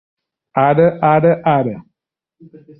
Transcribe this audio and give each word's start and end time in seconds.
Ara, 0.65 0.87
ara, 1.13 1.33
ara... 1.57 1.77